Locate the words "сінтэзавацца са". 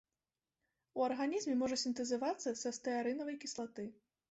1.83-2.75